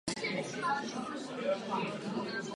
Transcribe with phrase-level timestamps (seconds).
[0.19, 2.41] Komisařka Malmströmová zmiňovala důvěru.